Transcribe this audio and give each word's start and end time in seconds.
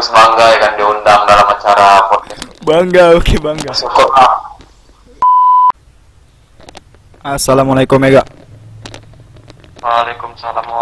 sekaligus 0.00 0.16
bangga 0.16 0.46
ya 0.48 0.58
kan 0.64 0.72
diundang 0.80 1.20
dalam 1.28 1.46
acara 1.52 1.88
podcast. 2.08 2.40
Bangga, 2.64 3.04
oke 3.20 3.34
bangga. 3.40 3.72
Syukur 3.76 4.08
ah. 4.16 4.32
Assalamualaikum 7.36 8.00
Mega. 8.00 8.24
Waalaikumsalam. 9.84 10.64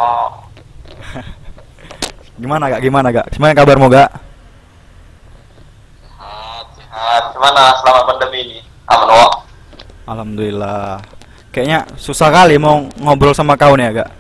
Gimana 2.42 2.70
gak? 2.70 2.80
Gimana 2.82 3.08
gak? 3.10 3.26
Gimana 3.34 3.52
kabarmu 3.58 3.90
gak? 3.90 4.10
Sehat, 6.06 6.66
sehat. 6.78 7.22
Gimana 7.34 7.62
selama 7.82 8.00
pandemi 8.06 8.38
ini? 8.46 8.58
Aman, 8.86 9.10
Wak? 9.10 9.32
Alhamdulillah. 10.06 11.02
Kayaknya 11.50 11.90
susah 11.98 12.30
kali 12.30 12.54
mau 12.54 12.86
ngobrol 13.02 13.34
sama 13.34 13.58
kau 13.58 13.74
nih 13.74 13.90
ya 13.90 14.06
gak? 14.06 14.10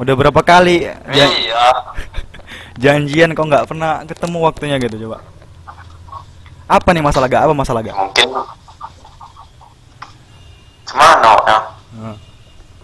Udah 0.00 0.14
berapa 0.16 0.40
kali 0.40 0.88
Iya. 1.12 1.28
Janjian 2.76 3.32
kok 3.32 3.46
nggak 3.48 3.66
pernah 3.68 4.04
ketemu 4.04 4.38
waktunya 4.44 4.76
gitu 4.80 5.08
coba. 5.08 5.24
Apa 6.66 6.90
nih 6.90 7.02
masalah 7.02 7.30
gak? 7.30 7.46
Apa 7.46 7.54
masalah 7.54 7.80
gak? 7.86 7.94
Mungkin 7.94 8.26
Gimana, 10.86 11.30
ya? 11.46 11.58
Hmm. 11.94 12.16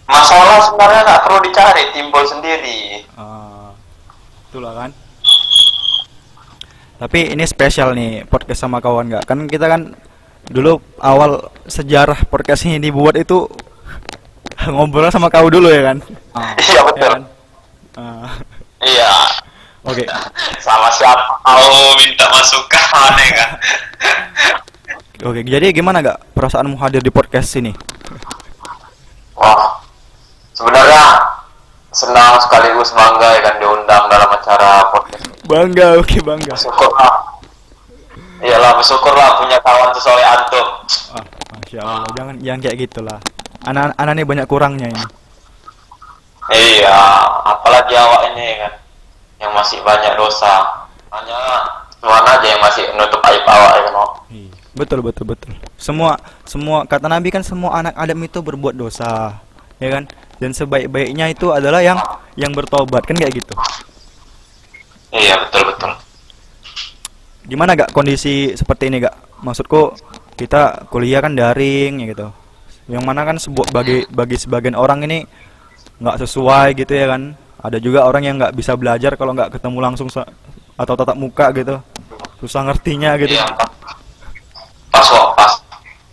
Masalah 0.07 0.59
sebenarnya 0.63 1.03
nggak 1.07 1.23
perlu 1.27 1.39
dicari, 1.43 1.83
timbul 1.95 2.25
sendiri. 2.27 3.03
Ah, 3.19 3.75
itulah 4.51 4.73
kan. 4.75 4.91
Tapi 7.03 7.35
ini 7.35 7.43
spesial 7.43 7.99
nih 7.99 8.23
podcast 8.31 8.63
sama 8.63 8.79
kawan 8.79 9.11
gak? 9.11 9.27
Kan 9.27 9.51
kita 9.51 9.67
kan 9.67 9.99
dulu 10.47 10.79
awal 11.03 11.51
sejarah 11.67 12.23
podcast 12.31 12.67
ini 12.67 12.79
dibuat 12.79 13.19
itu 13.19 13.51
ngobrol 14.71 15.11
sama 15.11 15.27
kau 15.27 15.51
dulu 15.51 15.67
ya 15.67 15.91
kan? 15.91 15.99
Iya, 16.63 16.81
betul. 16.87 17.03
ya 17.03 17.09
kan? 17.11 17.23
Ah, 17.99 18.31
Iya. 18.83 19.11
Oke. 19.83 20.07
Sama 20.65 20.87
siapa 20.95 21.43
mau 21.43 21.99
minta 21.99 22.27
masukan 22.31 23.13
ya 23.23 23.31
kan? 23.35 23.51
Oke, 25.23 25.47
jadi 25.47 25.71
gimana 25.71 26.03
gak 26.03 26.19
perasaanmu 26.35 26.79
hadir 26.83 27.03
di 27.03 27.11
podcast 27.11 27.55
ini? 27.59 27.71
Wah, 29.39 29.79
sebenarnya 30.55 31.03
senang 31.95 32.39
sekaligus 32.43 32.91
bangga 32.95 33.39
ya 33.39 33.41
kan 33.47 33.55
diundang 33.63 34.05
dalam 34.11 34.29
acara 34.31 34.91
podcast. 34.91 35.27
Bangga, 35.47 35.99
oke 35.99 36.19
bangga. 36.27 36.55
Bersyukur 36.55 36.91
lah. 36.95 37.15
Iyalah, 38.43 38.75
bersyukur 38.75 39.15
lah 39.15 39.39
punya 39.39 39.59
kawan 39.63 39.91
sesoleh 39.95 40.27
antum. 40.27 40.67
Ah, 41.15 41.25
Masya 41.55 41.79
Allah, 41.83 42.11
jangan 42.19 42.35
jangan 42.43 42.61
kayak 42.67 42.77
gitulah. 42.83 43.19
Anak 43.63 43.95
anak 43.95 44.13
ini 44.19 44.25
banyak 44.27 44.47
kurangnya 44.51 44.87
ini. 44.91 45.05
Iya, 46.51 46.99
apalagi 47.47 47.95
awak 47.95 48.35
ini 48.35 48.59
kan 48.59 48.73
yang 49.43 49.53
masih 49.53 49.83
banyak 49.83 50.15
dosa. 50.15 50.87
Hanya 51.13 51.39
Tuhan 51.99 52.25
aja 52.25 52.47
yang 52.47 52.63
masih 52.63 52.83
menutup 52.95 53.21
aib 53.29 53.45
awak 53.45 53.73
ya. 53.77 53.91
Wak? 53.93 54.11
Betul 54.73 55.05
betul 55.05 55.25
betul. 55.29 55.53
Semua 55.77 56.17
semua 56.49 56.89
kata 56.89 57.11
Nabi 57.11 57.29
kan 57.29 57.45
semua 57.45 57.77
anak 57.77 57.93
Adam 57.99 58.17
itu 58.25 58.41
berbuat 58.41 58.73
dosa, 58.73 59.37
ya 59.77 59.89
kan? 59.93 60.09
Dan 60.41 60.57
sebaik-baiknya 60.57 61.29
itu 61.29 61.53
adalah 61.53 61.85
yang 61.85 62.01
yang 62.41 62.57
bertobat 62.57 63.05
kan 63.05 63.15
kayak 63.15 63.37
gitu. 63.37 63.55
Iya, 65.13 65.37
betul 65.45 65.69
betul. 65.69 65.93
Gimana 67.45 67.77
gak 67.77 67.93
kondisi 67.93 68.57
seperti 68.57 68.89
ini 68.89 69.05
gak? 69.05 69.45
Maksudku 69.45 69.93
kita 70.41 70.89
kuliah 70.89 71.21
kan 71.21 71.37
daring 71.37 72.01
ya 72.01 72.07
gitu. 72.17 72.29
Yang 72.89 73.03
mana 73.05 73.29
kan 73.29 73.37
sebuah 73.37 73.69
bagi 73.71 74.09
bagi 74.09 74.41
sebagian 74.41 74.75
orang 74.75 75.05
ini 75.05 75.29
nggak 76.03 76.19
sesuai 76.25 76.75
gitu 76.81 76.93
ya 76.97 77.13
kan. 77.13 77.37
Ada 77.63 77.79
juga 77.79 78.03
orang 78.03 78.23
yang 78.27 78.37
nggak 78.43 78.59
bisa 78.59 78.75
belajar 78.75 79.15
kalau 79.15 79.33
nggak 79.39 79.55
ketemu 79.55 79.79
langsung 79.79 80.11
atau 80.11 80.95
tatap 80.99 81.15
muka 81.15 81.55
gitu. 81.55 81.79
Susah 82.43 82.67
ngertinya 82.67 83.15
gitu. 83.23 83.39
Iya, 83.39 83.47
pas 84.91 85.07
kok, 85.07 85.39
pas. 85.39 85.53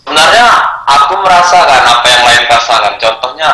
Sebenarnya 0.06 0.46
aku 0.86 1.14
merasakan 1.26 1.82
apa 1.90 2.06
yang 2.06 2.24
lain 2.26 2.44
rasakan. 2.46 2.94
Contohnya 3.02 3.50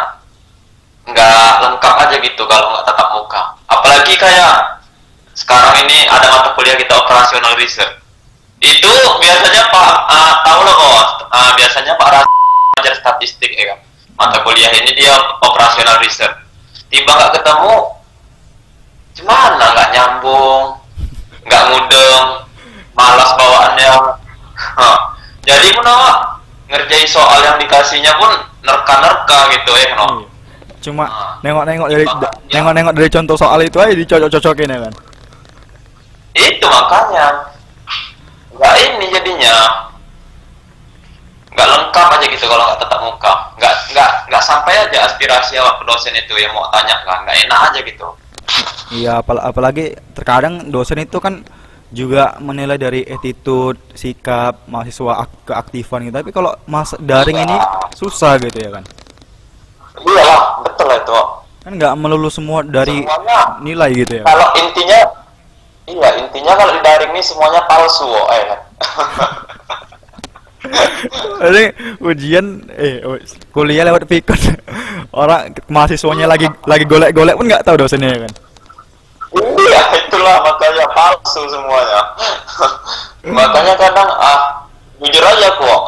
nggak 1.07 1.51
lengkap 1.63 1.93
aja 2.03 2.15
gitu 2.19 2.43
kalau 2.43 2.75
nggak 2.75 2.83
tatap 2.83 3.07
muka. 3.15 3.41
Apalagi 3.71 4.13
kayak 4.19 4.83
sekarang 5.31 5.87
ini 5.87 6.03
ada 6.11 6.27
mata 6.31 6.51
kuliah 6.51 6.75
kita 6.75 6.99
operasional 6.99 7.55
research. 7.55 7.95
Itu 8.59 8.91
biasanya 9.23 9.71
Pak 9.71 9.93
ah, 10.11 10.33
tahu 10.43 10.59
loh 10.67 10.75
kok. 10.75 11.07
ah, 11.31 11.51
biasanya 11.55 11.95
Pak 11.95 12.09
Ras 12.11 12.27
statistik 13.05 13.53
ya 13.55 13.71
kan. 13.71 13.79
Mata 14.19 14.43
kuliah 14.43 14.73
ini 14.73 14.91
dia 14.97 15.15
operasional 15.39 16.01
research. 16.01 16.35
Tiba 16.89 17.13
nggak 17.13 17.39
ketemu, 17.39 17.73
gimana 19.15 19.63
nggak 19.71 19.89
nyambung, 19.95 20.75
nggak 21.47 21.63
mudeng, 21.71 22.25
malas 22.93 23.31
bawaannya. 23.39 23.93
Hah. 24.55 24.97
Jadi 25.45 25.71
pun 25.77 25.85
awak 25.85 26.41
ngerjain 26.67 27.07
soal 27.07 27.39
yang 27.45 27.57
dikasihnya 27.61 28.17
pun 28.17 28.31
nerka-nerka 28.65 29.39
gitu 29.53 29.71
ya 29.77 29.87
no. 29.95 30.05
Iya. 30.19 30.27
Cuma 30.81 31.05
nengok-nengok 31.41 31.89
dari 31.89 32.05
da- 32.05 32.35
nengok-nengok 32.53 32.93
dari 32.93 33.09
contoh 33.09 33.35
soal 33.37 33.59
itu 33.61 33.77
aja 33.77 33.93
dicocok-cocokin 33.93 34.73
ya 34.73 34.79
kan. 34.89 34.93
Itu 36.35 36.65
makanya 36.67 37.25
nggak 38.55 38.75
ini 38.83 39.05
jadinya 39.11 39.55
nggak 41.55 41.67
lengkap 41.71 42.07
aja 42.19 42.25
gitu 42.27 42.45
kalau 42.51 42.63
nggak 42.67 42.79
tetap 42.83 42.99
muka 42.99 43.33
nggak 43.55 43.75
nggak 43.95 44.11
nggak 44.27 44.43
sampai 44.43 44.75
aja 44.75 45.07
aspirasi 45.07 45.55
awak 45.55 45.79
ke 45.79 45.83
dosen 45.87 46.11
itu 46.15 46.35
yang 46.35 46.51
mau 46.51 46.67
tanya 46.67 46.99
kan 47.07 47.23
nggak 47.23 47.37
enak 47.47 47.59
aja 47.71 47.79
gitu 47.79 48.07
Iya, 48.95 49.19
apal- 49.19 49.41
apalagi 49.41 49.85
terkadang 50.11 50.69
dosen 50.69 50.99
itu 50.99 51.17
kan 51.17 51.43
juga 51.89 52.35
menilai 52.39 52.75
dari 52.75 53.01
attitude, 53.03 53.77
sikap 53.93 54.65
mahasiswa 54.65 55.21
ak- 55.21 55.45
keaktifan 55.45 56.03
gitu. 56.03 56.15
Tapi 56.15 56.31
kalau 56.31 56.55
mas 56.65 56.95
daring 56.97 57.39
ini 57.39 57.57
susah 57.93 58.35
gitu 58.37 58.57
ya 58.57 58.71
kan. 58.71 58.83
iyalah 59.97 60.41
betul 60.61 60.91
itu 60.91 61.19
Kan 61.63 61.71
nggak 61.73 61.93
melulu 61.95 62.27
semua 62.27 62.61
dari 62.61 62.99
Semuanya. 62.99 63.57
nilai 63.59 63.89
gitu 63.95 64.13
ya. 64.19 64.23
kalau 64.23 64.47
intinya 64.55 64.99
iya 65.85 66.09
intinya 66.19 66.51
kalau 66.53 66.71
di 66.71 66.81
daring 66.83 67.09
ini 67.09 67.23
semuanya 67.23 67.63
palsu 67.63 68.03
oh, 68.03 68.27
eh 68.29 68.43
Jadi 71.37 71.63
ujian 72.01 72.45
eh 72.71 72.99
kuliah 73.49 73.85
lewat 73.85 74.03
pikon. 74.03 74.35
Orang 75.15 75.53
mahasiswanya 75.67 76.27
lagi 76.27 76.49
lagi 76.65 76.83
golek-golek 76.83 77.35
pun 77.35 77.45
nggak 77.45 77.63
tahu 77.63 77.77
dosennya 77.77 78.09
ya 78.11 78.19
kan. 78.25 78.31
Iya, 79.75 80.07
itulah 80.07 80.39
makanya 80.39 80.85
palsu 80.95 81.43
semuanya. 81.51 82.01
makanya 83.25 83.73
kadang 83.75 84.09
ah 84.15 84.63
jujur 85.01 85.19
aja 85.19 85.49
kok 85.59 85.81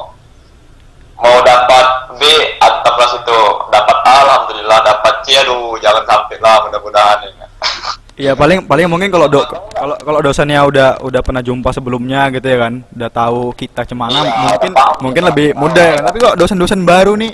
mau 1.18 1.38
dapat 1.42 1.86
B 2.20 2.22
atau 2.59 2.92
kelas 2.94 3.14
itu 3.16 3.40
dapat 3.72 3.98
A, 4.03 4.14
alhamdulillah 4.28 4.80
dapat 4.84 5.14
C 5.24 5.40
aduh 5.40 5.78
jangan 5.80 6.03
sampai 6.03 6.38
lah 6.44 6.68
mudah-mudahan 6.68 7.18
ya. 7.25 7.48
Iya 8.18 8.31
paling 8.34 8.66
paling 8.66 8.90
mungkin 8.90 9.14
kalau 9.14 9.30
do 9.30 9.46
kalau 9.74 9.96
kalau 10.02 10.19
dosennya 10.25 10.66
udah 10.66 10.98
udah 11.06 11.22
pernah 11.22 11.46
jumpa 11.46 11.69
sebelumnya 11.69 12.34
gitu 12.34 12.50
ya 12.50 12.58
kan, 12.66 12.81
udah 12.90 13.09
tahu 13.14 13.54
kita 13.54 13.86
cemana 13.86 14.25
Iya, 14.25 14.34
mungkin 14.58 14.72
tahu. 14.74 14.94
mungkin 15.06 15.24
lebih 15.30 15.48
mudah 15.54 15.86
ya 15.86 15.94
kan. 16.02 16.04
Tapi 16.09 16.18
kok 16.25 16.36
dosen-dosen 16.38 16.81
baru 16.81 17.14
nih 17.14 17.34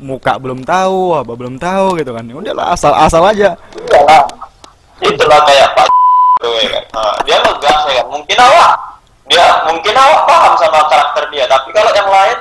muka 0.00 0.40
belum 0.40 0.64
tahu, 0.64 1.20
apa 1.20 1.32
belum 1.36 1.60
tahu 1.60 2.00
gitu 2.00 2.16
kan. 2.16 2.24
Ya 2.24 2.34
Udahlah 2.36 2.72
asal-asal 2.72 3.22
aja. 3.28 3.60
Iyalah. 3.76 4.24
Itulah 5.02 5.40
kayak 5.44 5.68
Pak 5.76 5.86
tuh 6.40 6.52
ya 6.60 6.68
kan. 6.72 6.84
Nah, 6.96 7.14
dia 7.24 7.36
ngegas 7.40 7.78
ya 7.88 7.94
kan. 8.00 8.06
Mungkin 8.12 8.38
awak 8.40 8.70
dia 9.26 9.42
mungkin 9.66 9.94
awak 9.98 10.22
paham 10.30 10.54
sama 10.54 10.86
karakter 10.86 11.26
dia, 11.34 11.50
tapi 11.50 11.74
kalau 11.74 11.90
yang 11.90 12.06
lain 12.06 12.38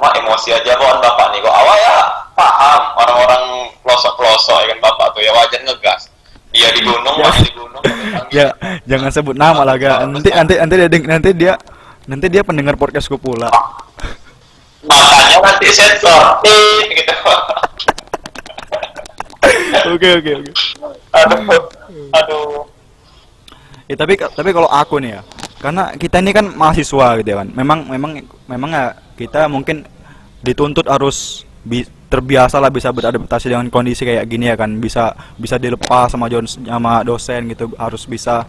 mah 0.00 0.12
emosi 0.16 0.52
aja 0.52 0.76
bawaan 0.76 1.00
bapak 1.00 1.32
nih 1.32 1.40
kok 1.40 1.52
awak 1.56 1.76
ya 1.80 1.96
paham 2.36 2.80
orang-orang 3.00 3.44
pelosok-pelosok 3.80 4.56
ya 4.64 4.66
kan 4.72 4.78
bapak 4.80 5.06
tuh 5.12 5.20
ya 5.24 5.30
wajar 5.36 5.60
ngegas. 5.64 6.02
Dia 6.56 6.72
di 6.72 6.80
gunung, 6.80 7.20
Ya. 7.20 7.24
masih 7.28 7.42
di 7.44 7.52
gunung. 7.52 7.82
Ya 8.32 8.46
jangan 8.88 9.10
sebut 9.12 9.36
nama 9.36 9.60
lah 9.60 9.76
ga. 9.76 10.08
Nanti 10.08 10.32
nanti 10.32 10.54
nanti 10.56 10.74
dia 10.88 10.88
nanti 11.04 11.30
dia 11.36 11.54
nanti 12.08 12.26
dia 12.32 12.42
pendengar 12.46 12.80
podcastku 12.80 13.20
pula. 13.20 13.52
Makanya 14.88 15.36
nanti 15.44 15.68
sensor. 15.68 16.40
Gitu. 16.40 17.12
Oke 19.86 20.18
oke 20.18 20.30
oke. 20.42 20.52
Aduh. 21.16 21.62
Aduh. 22.12 22.62
Ya 23.86 23.94
tapi 23.94 24.18
tapi 24.18 24.50
kalau 24.50 24.66
aku 24.66 24.98
nih 24.98 25.16
ya, 25.16 25.20
karena 25.62 25.94
kita 25.94 26.18
ini 26.18 26.34
kan 26.34 26.50
mahasiswa 26.50 27.22
gitu 27.22 27.28
ya 27.30 27.36
kan. 27.38 27.48
Memang 27.54 27.86
memang 27.86 28.10
memang 28.50 28.70
ya 28.74 28.86
kita 29.14 29.46
mungkin 29.46 29.86
dituntut 30.42 30.90
harus 30.90 31.46
bi- 31.62 31.86
terbiasa 32.10 32.58
lah 32.58 32.70
bisa 32.70 32.90
beradaptasi 32.90 33.46
dengan 33.50 33.70
kondisi 33.70 34.02
kayak 34.02 34.26
gini 34.26 34.50
ya 34.50 34.58
kan. 34.58 34.74
Bisa 34.82 35.14
bisa 35.38 35.54
dilepas 35.54 36.10
sama 36.10 36.26
jon- 36.26 36.50
sama 36.50 37.06
dosen 37.06 37.46
gitu, 37.46 37.70
harus 37.78 38.02
bisa 38.10 38.42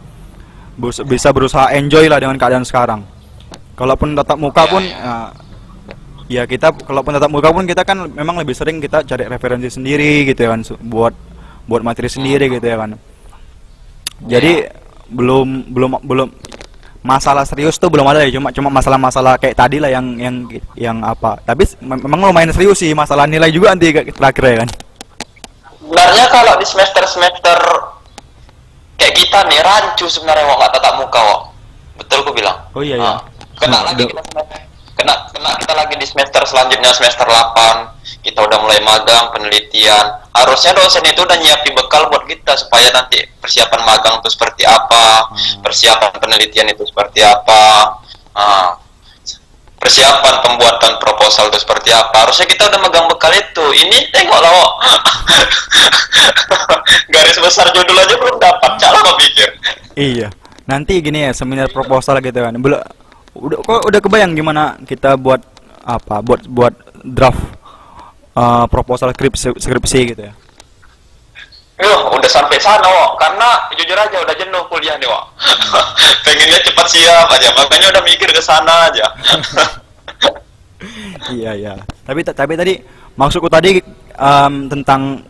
bus- 0.73 1.05
bisa 1.05 1.29
berusaha 1.29 1.69
enjoy 1.77 2.09
lah 2.09 2.17
dengan 2.17 2.37
keadaan 2.41 2.65
sekarang. 2.65 3.05
Kalaupun 3.77 4.17
tatap 4.17 4.41
muka 4.41 4.65
pun 4.65 4.81
iya. 4.81 4.97
ya, 6.25 6.41
ya 6.41 6.43
kita 6.49 6.73
kalaupun 6.81 7.13
tatap 7.13 7.29
muka 7.29 7.53
pun 7.53 7.69
kita 7.69 7.85
kan 7.85 8.09
memang 8.09 8.41
lebih 8.41 8.57
sering 8.57 8.81
kita 8.81 9.05
cari 9.05 9.29
referensi 9.29 9.69
sendiri 9.69 10.25
gitu 10.25 10.49
ya 10.49 10.57
kan 10.57 10.65
buat 10.81 11.13
buat 11.67 11.83
materi 11.83 12.07
sendiri 12.07 12.47
gitu 12.49 12.63
ya 12.63 12.79
kan. 12.79 12.95
Jadi 14.23 14.65
belum 15.07 15.69
belum 15.71 15.91
belum 16.01 16.29
masalah 16.99 17.47
serius 17.47 17.77
tuh 17.77 17.87
belum 17.87 18.03
ada 18.03 18.25
ya 18.25 18.33
cuma 18.33 18.51
cuma 18.51 18.67
masalah-masalah 18.67 19.39
kayak 19.39 19.55
tadi 19.55 19.77
lah 19.77 19.87
yang 19.87 20.17
yang 20.17 20.35
yang 20.73 20.97
apa. 21.03 21.37
Tapi 21.43 21.63
memang 21.79 22.31
lumayan 22.31 22.51
serius 22.51 22.81
sih 22.81 22.91
masalah 22.91 23.27
nilai 23.27 23.51
juga 23.51 23.71
nanti 23.71 23.93
terakhir 23.93 24.43
ya 24.43 24.55
kan. 24.65 24.69
Sebenarnya 25.77 26.25
kalau 26.27 26.53
di 26.59 26.65
semester 26.67 27.03
semester 27.07 27.57
kayak 28.97 29.13
kita 29.15 29.39
nih 29.47 29.61
rancu 29.61 30.07
sebenarnya 30.09 30.43
wak 30.43 30.57
nggak 30.57 30.71
tatap 30.73 30.93
muka 30.99 31.19
wak 31.21 31.39
betul 31.97 32.17
aku 32.25 32.31
bilang? 32.33 32.57
Oh 32.75 32.83
iya, 32.83 32.97
iya. 32.99 33.07
Ah, 33.07 33.19
kena 33.55 33.71
Nah, 33.71 33.81
lagi 33.87 34.03
udah- 34.03 34.09
kita 34.11 34.41
kena 34.97 35.13
kena 35.31 35.49
kita 35.61 35.73
lagi 35.77 35.95
di 35.95 36.05
semester 36.09 36.41
selanjutnya 36.43 36.91
semester 36.91 37.23
8 37.23 37.96
kita 38.27 38.43
udah 38.43 38.59
mulai 38.59 38.79
magang 38.79 39.31
penelitian. 39.31 40.03
Harusnya 40.29 40.75
dosen 40.75 41.01
itu 41.01 41.17
udah 41.17 41.33
nyiapin 41.33 41.71
bekal 41.73 42.05
buat 42.07 42.27
kita 42.27 42.53
supaya 42.53 42.91
nanti 42.91 43.23
persiapan 43.39 43.81
magang 43.81 44.19
itu 44.19 44.29
seperti 44.29 44.63
apa 44.63 45.25
Hmm. 45.27 45.63
persiapan 45.63 46.11
penelitian 46.13 46.67
itu 46.67 46.83
seperti 46.83 47.23
apa 47.23 47.95
Ah, 48.31 48.77
persiapan 49.77 50.45
pembuatan 50.45 51.01
proposal 51.01 51.49
itu 51.49 51.57
seperti 51.57 51.89
apa. 51.89 52.21
Harusnya 52.21 52.45
kita 52.45 52.69
udah 52.69 52.79
megang 52.79 53.09
bekal 53.09 53.33
itu. 53.33 53.65
Ini 53.73 54.13
tengoklah 54.13 54.51
Wak. 54.53 54.73
garis 57.09 57.37
besar 57.37 57.65
judul 57.71 57.97
aja 57.97 58.13
belum 58.13 58.37
dapat 58.37 58.71
cara 58.77 58.99
pikir? 59.17 59.49
Iya. 59.95 60.29
Nanti 60.65 61.01
gini 61.01 61.25
ya 61.25 61.33
seminar 61.33 61.71
proposal 61.71 62.21
gitu 62.21 62.37
kan. 62.37 62.53
Belum 62.53 62.77
udah 63.33 63.57
kok 63.57 63.81
udah 63.87 63.99
kebayang 63.99 64.33
gimana 64.33 64.77
kita 64.83 65.17
buat 65.17 65.41
apa? 65.81 66.21
Buat 66.21 66.45
buat 66.45 66.73
draft 67.01 67.56
eh, 68.37 68.65
proposal 68.69 69.09
skripsi 69.11 69.57
skripsi 69.57 69.99
gitu 70.13 70.23
ya 70.29 70.33
Yuh, 71.77 72.09
udah 72.09 72.25
sampai 72.25 72.57
sana, 72.57 72.89
Wak. 72.89 73.21
Karena 73.21 73.69
jujur 73.77 73.93
aja 73.93 74.17
udah 74.17 74.33
jenuh 74.33 74.65
kuliah 74.65 74.97
nih, 74.97 75.05
Wak. 75.05 75.23
Pengennya 76.25 76.57
cepat 76.65 76.89
siap 76.89 77.29
aja, 77.29 77.53
makanya 77.53 77.93
udah 77.93 78.01
mikir 78.01 78.25
ke 78.33 78.41
sana 78.41 78.89
aja. 78.89 79.05
iya 81.33 81.51
iya 81.57 81.73
tapi 82.05 82.21
ta- 82.21 82.35
tapi 82.37 82.53
tadi 82.53 82.77
maksudku 83.17 83.49
tadi 83.49 83.81
em, 84.13 84.53
tentang 84.69 85.25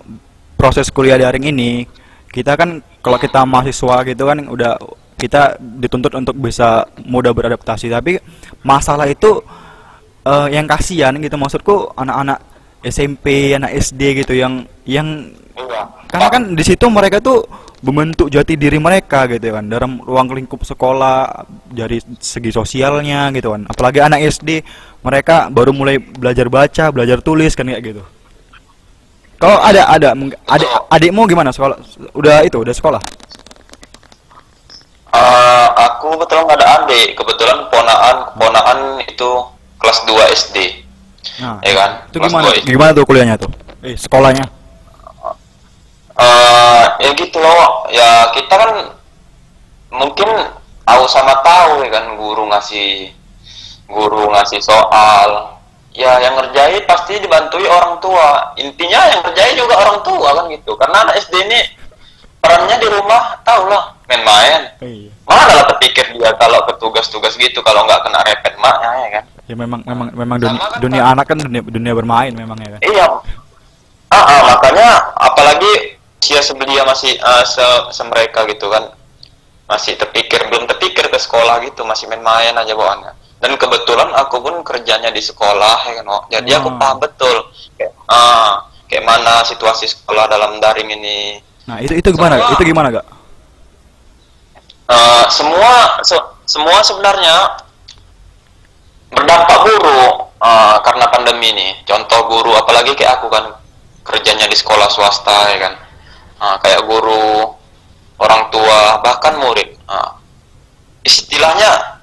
proses 0.59 0.92
kuliah 0.92 1.15
daring 1.15 1.48
ini 1.48 1.88
kita 2.33 2.59
kan 2.59 2.83
kalau 3.00 3.18
kita 3.18 3.48
mahasiswa 3.48 4.04
gitu 4.04 4.24
kan 4.27 4.38
udah 4.44 4.75
kita 5.18 5.57
dituntut 5.57 6.13
untuk 6.13 6.36
bisa 6.38 6.86
mudah 7.07 7.33
beradaptasi 7.33 7.89
tapi 7.89 8.19
masalah 8.62 9.07
itu 9.09 9.42
eh, 10.27 10.48
yang 10.54 10.68
kasihan 10.68 11.15
gitu 11.18 11.39
maksudku 11.39 11.95
anak-anak 11.95 12.44
SMP 12.87 13.55
anak 13.55 13.71
SD 13.75 14.23
gitu 14.23 14.33
yang 14.33 14.63
yang 14.87 15.07
Iya. 15.57 15.89
karena 16.05 16.27
kan 16.29 16.43
di 16.53 16.61
situ 16.61 16.85
mereka 16.85 17.17
tuh 17.17 17.41
membentuk 17.81 18.29
jati 18.29 18.53
diri 18.53 18.77
mereka 18.77 19.25
gitu 19.25 19.49
kan 19.49 19.65
dalam 19.65 19.97
ruang 20.05 20.29
lingkup 20.29 20.61
sekolah 20.61 21.45
dari 21.69 21.97
segi 22.21 22.53
sosialnya 22.53 23.33
gitu 23.33 23.53
kan. 23.53 23.65
Apalagi 23.65 24.01
anak 24.01 24.21
SD 24.21 24.61
mereka 25.01 25.49
baru 25.49 25.73
mulai 25.73 25.97
belajar 25.97 26.45
baca 26.49 26.93
belajar 26.93 27.25
tulis 27.25 27.57
kan 27.57 27.65
kayak 27.65 27.81
gitu. 27.81 28.03
Kalau 29.37 29.57
ada 29.61 29.85
ada 29.89 30.13
adik 30.49 30.69
adikmu 30.89 31.25
gimana? 31.29 31.49
Sekolah 31.53 31.77
udah 32.13 32.45
itu 32.45 32.57
udah 32.61 32.73
sekolah? 32.73 33.01
Eh, 35.17 35.67
aku 35.73 36.13
kebetulan 36.17 36.43
nggak 36.45 36.59
ada 36.61 36.67
adik, 36.83 37.17
kebetulan 37.17 37.57
ponaan 37.73 38.15
ponaan 38.37 38.79
itu 39.01 39.29
kelas 39.81 39.99
2 40.05 40.33
SD, 40.37 40.57
nah 41.38 41.57
ya 41.62 41.74
kan? 41.75 41.91
itu 42.09 42.18
gimana 42.18 42.45
2 42.50 42.62
SD. 42.62 42.68
gimana 42.74 42.91
tuh 42.95 43.03
kuliahnya 43.06 43.35
tuh? 43.38 43.51
Eh 43.85 43.95
sekolahnya? 43.95 44.45
Eh, 46.18 46.83
ya 47.06 47.12
gitu 47.13 47.38
loh, 47.38 47.85
ya 47.94 48.33
kita 48.33 48.53
kan 48.57 48.71
mungkin 49.94 50.29
tahu 50.81 51.03
sama 51.06 51.38
tahu 51.45 51.85
ya 51.85 51.89
kan? 51.94 52.18
Guru 52.18 52.50
ngasih 52.50 53.13
guru 53.85 54.33
ngasih 54.33 54.57
soal. 54.65 55.56
Ya 55.94 56.18
yang 56.21 56.38
ngerjain 56.38 56.85
pasti 56.89 57.21
dibantui 57.21 57.65
orang 57.69 57.97
tua. 58.01 58.53
Intinya 58.57 59.01
yang 59.13 59.21
ngerjain 59.25 59.57
juga 59.57 59.77
orang 59.81 60.01
tua 60.06 60.30
kan 60.41 60.45
gitu. 60.50 60.73
Karena 60.77 61.06
anak 61.06 61.21
SD 61.25 61.33
ini 61.50 61.59
perannya 62.47 62.77
di 62.79 62.88
rumah 62.88 63.21
tau 63.44 63.67
lah 63.67 63.83
main-main. 64.07 64.71
Iya. 64.79 65.11
Mana 65.27 65.51
lah 65.51 65.65
terpikir 65.75 66.15
dia 66.15 66.31
kalau 66.39 66.63
ke 66.63 66.73
tugas-tugas 66.79 67.35
gitu 67.35 67.59
kalau 67.59 67.83
nggak 67.83 67.99
kena 68.07 68.23
repet 68.23 68.55
maknya 68.55 68.89
ya 69.03 69.09
kan? 69.19 69.23
Ya 69.47 69.55
memang 69.59 69.79
memang 69.83 70.07
memang 70.15 70.38
dunia, 70.39 70.59
kan, 70.59 70.79
dunia 70.79 71.03
anak 71.03 71.25
kan 71.27 71.38
dunia, 71.39 71.61
dunia 71.63 71.94
bermain 71.94 72.31
memang 72.31 72.55
ya 72.63 72.79
kan? 72.79 72.81
Iya. 72.83 73.05
Ah, 74.07 74.23
ah, 74.23 74.41
makanya 74.55 74.89
apalagi 75.19 75.99
usia 76.23 76.39
sebelia 76.39 76.88
masih 76.88 77.19
eh, 77.19 77.44
se, 77.44 77.67
semereka 77.91 78.47
gitu 78.47 78.71
kan. 78.71 78.95
Masih 79.67 79.99
terpikir 79.99 80.47
belum 80.47 80.63
terpikir 80.63 81.11
ke 81.11 81.19
sekolah 81.19 81.59
gitu 81.67 81.83
masih 81.83 82.07
main-main 82.07 82.55
aja 82.55 82.71
bawaannya. 82.71 83.11
Dan 83.44 83.53
kebetulan 83.59 84.09
aku 84.15 84.39
pun 84.39 84.55
kerjanya 84.63 85.11
di 85.11 85.19
sekolah 85.21 85.77
ya 85.91 86.01
kan 86.01 86.07
jadi 86.31 86.57
aku 86.57 86.71
Hmm. 86.71 86.79
paham 86.79 86.97
betul. 87.03 87.35
Kayak, 87.75 87.91
ah, 88.07 88.63
kayak 88.88 89.03
mana 89.03 89.44
situasi 89.44 89.91
sekolah 89.91 90.31
dalam 90.31 90.57
daring 90.63 90.89
ini 90.95 91.44
nah 91.67 91.77
itu 91.77 91.93
itu 91.93 92.09
gimana 92.09 92.35
Semua- 92.39 92.53
itu 92.55 92.63
gimana 92.65 92.87
gak 92.91 93.07
Eh, 94.87 95.25
semua 95.27 95.99
se- 95.99 96.27
semua 96.47 96.79
sebenarnya 96.79 97.59
berdampak 99.11 99.59
buruk 99.59 100.31
eh, 100.39 100.77
karena 100.79 101.05
pandemi 101.11 101.51
ini. 101.51 101.67
Contoh 101.83 102.23
guru, 102.23 102.55
apalagi 102.55 102.95
kayak 102.95 103.19
aku 103.19 103.27
kan 103.27 103.51
kerjanya 104.07 104.47
di 104.47 104.55
sekolah 104.55 104.87
swasta 104.87 105.51
ya 105.51 105.57
kan, 105.59 105.73
Eh, 106.39 106.55
kayak 106.63 106.87
guru, 106.87 107.51
orang 108.15 108.47
tua, 108.47 109.03
bahkan 109.03 109.35
murid. 109.35 109.75
Eh, 109.75 110.09
istilahnya 111.03 111.99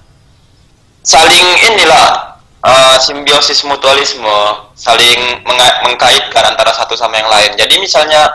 saling 1.01 1.47
inilah 1.73 2.37
eh, 2.65 2.97
simbiosis 3.01 3.65
mutualisme, 3.65 4.37
saling 4.77 5.41
mengkaitkan 5.89 6.45
antara 6.49 6.73
satu 6.73 6.93
sama 6.93 7.17
yang 7.17 7.29
lain. 7.29 7.57
Jadi 7.57 7.81
misalnya 7.81 8.29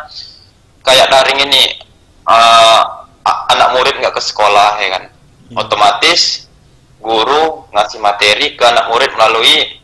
kayak 0.81 1.07
daring 1.07 1.39
ini 1.41 1.61
a- 2.25 2.99
anak 3.49 3.69
murid 3.73 3.95
nggak 3.97 4.15
ke 4.15 4.21
sekolah 4.21 4.77
ya 4.77 4.89
kan 4.91 5.03
Iya. 5.49 5.65
otomatis 5.65 6.45
guru 7.01 7.65
ngasih 7.73 7.97
materi 7.97 8.53
ke 8.53 8.63
anak 8.63 8.85
murid 8.87 9.09
melalui 9.15 9.81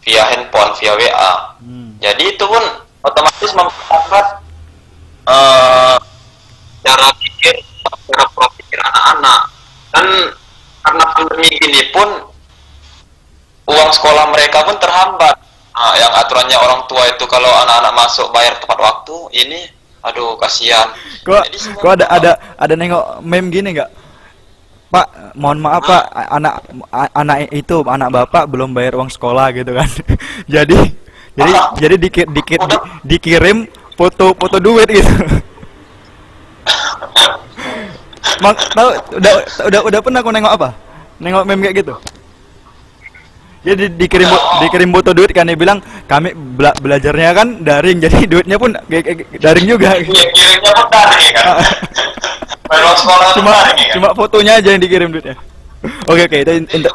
via 0.00 0.22
handphone 0.30 0.78
via 0.78 0.94
WA 0.94 1.32
Hmm. 1.58 1.98
jadi 1.98 2.22
itu 2.32 2.44
pun 2.44 2.62
otomatis 3.02 3.50
memperlambat 3.50 4.26
eh, 5.26 5.96
cara 6.80 7.08
pikir 7.18 7.54
cara 8.06 8.24
pola 8.30 8.48
pikir 8.54 8.78
anak-anak 8.78 9.40
dan 9.90 10.06
karena 10.80 11.04
pandemi 11.12 11.48
gini 11.52 11.82
pun 11.90 12.08
uang 13.66 13.90
sekolah 13.92 14.30
mereka 14.30 14.64
pun 14.64 14.76
terhambat 14.78 15.36
Nah, 15.78 15.94
yang 15.94 16.10
aturannya 16.10 16.58
orang 16.58 16.82
tua 16.90 17.06
itu 17.06 17.22
kalau 17.30 17.46
anak-anak 17.46 17.94
masuk 17.94 18.34
bayar 18.34 18.58
tepat 18.58 18.78
waktu 18.82 19.16
ini 19.38 19.60
aduh 20.02 20.34
kasihan 20.34 20.90
Kok, 21.22 21.42
kok 21.78 21.90
ada 21.98 22.06
ada 22.10 22.32
ada 22.58 22.74
nengok 22.74 23.22
meme 23.22 23.50
gini 23.50 23.78
nggak? 23.78 23.90
Pak, 24.88 25.06
mohon 25.36 25.60
maaf 25.60 25.84
Pak, 25.84 26.04
a- 26.10 26.30
anak 26.34 26.54
anak 27.12 27.36
itu 27.52 27.84
anak 27.84 28.08
bapak 28.08 28.48
belum 28.48 28.72
bayar 28.72 28.96
uang 28.96 29.12
sekolah 29.12 29.52
gitu 29.52 29.76
kan. 29.76 29.84
jadi 30.54 30.78
jadi 31.36 31.52
Ah. 31.54 31.70
jadi 31.76 31.94
dikir, 31.94 32.26
dikir, 32.26 32.58
di- 32.58 32.64
Udah. 32.66 32.82
dikirim 33.04 33.68
foto 33.94 34.32
foto 34.34 34.56
duit 34.58 34.88
gitu. 34.88 35.12
Mak, 38.42 38.54
tahu 38.72 38.88
udah 39.18 39.32
udah 39.66 39.80
udah 39.82 40.00
pernah 40.00 40.20
aku 40.22 40.30
nengok 40.32 40.52
apa? 40.56 40.68
Nengok 41.20 41.44
meme 41.44 41.62
kayak 41.68 41.76
gitu. 41.84 41.94
Jadi 43.68 43.84
dikirim 44.00 44.26
bo- 44.32 44.44
dikirim 44.64 44.88
foto 44.96 45.10
duit 45.12 45.28
kan 45.36 45.44
dia 45.44 45.58
bilang 45.60 45.84
kami 46.08 46.32
bela- 46.32 46.72
belajarnya 46.80 47.30
kan 47.36 47.48
daring 47.60 48.00
jadi 48.04 48.24
duitnya 48.24 48.56
pun 48.56 48.72
daring 49.36 49.66
juga. 49.68 50.00
Iya, 50.00 50.24
kirimnya 50.32 50.72
pun 50.72 50.86
daring 50.88 51.32
kan? 51.36 51.46
Sekolah 52.98 53.28
pun 53.28 53.44
cuma 53.44 53.52
daring 53.52 53.76
kan? 53.76 53.94
cuma 54.00 54.08
fotonya 54.16 54.52
aja 54.56 54.68
yang 54.72 54.80
dikirim 54.80 55.12
duitnya. 55.12 55.36
Oke 56.08 56.24
oke 56.24 56.36
itu 56.40 56.52
inter, 56.72 56.90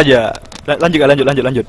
aja. 0.00 0.32
La- 0.64 0.80
lanjut 0.80 0.98
lanjut 1.04 1.26
lanjut 1.28 1.44
lanjut. 1.44 1.66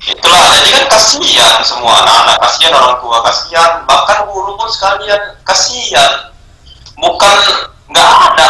Itulah 0.00 0.44
jadi 0.60 0.68
kan 0.76 0.84
kasihan 0.96 1.56
semua 1.64 1.92
anak-anak 2.04 2.36
kasihan 2.44 2.72
orang 2.76 2.96
tua 3.00 3.18
kasihan. 3.24 3.70
Bahkan 3.88 4.18
guru 4.28 4.52
pun 4.60 4.68
sekalian 4.68 5.22
kasihan. 5.48 6.12
Bukan 7.00 7.36
nggak 7.88 8.08
ada 8.32 8.48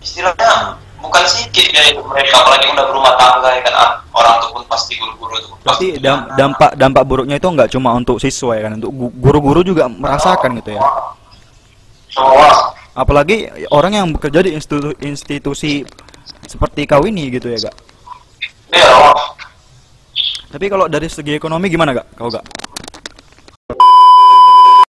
istilahnya 0.00 0.80
bukan 1.02 1.22
sedikit 1.26 1.66
ya 1.74 1.82
itu 1.90 2.00
mereka 2.06 2.40
apalagi 2.46 2.70
udah 2.70 2.84
berumah 2.86 3.12
tangga 3.18 3.50
ya 3.50 3.60
kan? 3.66 3.74
Ah, 3.74 3.90
orang 4.14 4.34
tuh 4.38 4.48
pun 4.54 4.62
pasti 4.70 4.94
guru-guru 4.96 5.34
itu 5.36 5.48
berarti 5.66 5.86
dam- 5.98 6.26
dampak 6.38 6.70
dampak 6.78 7.04
buruknya 7.04 7.36
itu 7.36 7.48
nggak 7.50 7.70
cuma 7.74 7.90
untuk 7.92 8.22
siswa 8.22 8.54
ya 8.54 8.62
kan? 8.70 8.78
Untuk 8.78 8.90
gu- 8.94 9.14
guru-guru 9.18 9.60
juga 9.66 9.90
merasakan 9.90 10.62
gitu 10.62 10.78
ya. 10.78 10.82
Semua 12.08 12.72
apalagi 12.92 13.48
orang 13.72 13.92
yang 13.96 14.06
bekerja 14.12 14.44
di 14.44 14.52
institusi, 14.52 14.92
institusi 15.00 15.72
seperti 16.44 16.84
kau 16.84 17.00
ini 17.08 17.32
gitu 17.32 17.48
ya 17.48 17.56
gak 17.56 17.76
iya 18.68 18.92
tapi 20.52 20.68
kalau 20.68 20.84
dari 20.92 21.08
segi 21.08 21.32
ekonomi 21.32 21.72
gimana 21.72 21.96
gak 21.96 22.12
kau 22.12 22.28
gak 22.28 22.44